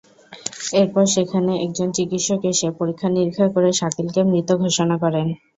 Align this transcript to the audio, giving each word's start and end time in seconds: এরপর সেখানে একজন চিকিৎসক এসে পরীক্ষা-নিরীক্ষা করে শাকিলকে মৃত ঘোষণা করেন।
এরপর 0.73 1.03
সেখানে 1.15 1.51
একজন 1.65 1.87
চিকিৎসক 1.97 2.41
এসে 2.51 2.67
পরীক্ষা-নিরীক্ষা 2.79 3.47
করে 3.55 3.69
শাকিলকে 3.79 4.21
মৃত 4.31 4.49
ঘোষণা 4.61 4.95
করেন। 5.03 5.27